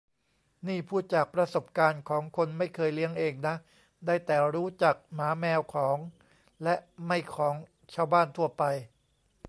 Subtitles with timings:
[0.67, 3.55] นี่พูดจากประสบการณ์ของคนไม่เคยเลี้ยงเองนะ
[4.05, 5.97] ได้แต่รู้จักหมาแมวของ
[6.63, 7.55] และไม่ของ
[7.93, 8.63] ชาวบ้านทั่วไป